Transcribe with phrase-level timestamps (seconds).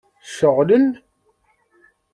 [0.37, 0.87] Ceɣlen?